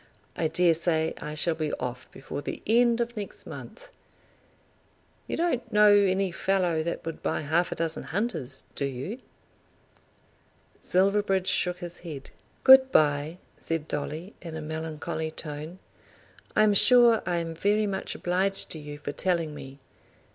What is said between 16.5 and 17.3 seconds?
"I am sure